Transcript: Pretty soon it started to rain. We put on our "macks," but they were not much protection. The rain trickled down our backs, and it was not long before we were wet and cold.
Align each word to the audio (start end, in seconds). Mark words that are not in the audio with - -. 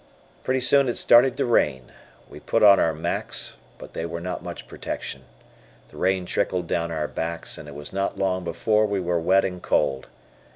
Pretty 0.43 0.61
soon 0.61 0.89
it 0.89 0.97
started 0.97 1.37
to 1.37 1.45
rain. 1.45 1.91
We 2.27 2.39
put 2.39 2.63
on 2.63 2.79
our 2.79 2.91
"macks," 2.91 3.55
but 3.77 3.93
they 3.93 4.03
were 4.03 4.19
not 4.19 4.41
much 4.41 4.67
protection. 4.67 5.25
The 5.89 5.97
rain 5.97 6.25
trickled 6.25 6.65
down 6.65 6.89
our 6.91 7.07
backs, 7.07 7.55
and 7.55 7.67
it 7.67 7.75
was 7.75 7.93
not 7.93 8.17
long 8.17 8.43
before 8.43 8.87
we 8.87 8.99
were 8.99 9.19
wet 9.19 9.45
and 9.45 9.61
cold. 9.61 10.07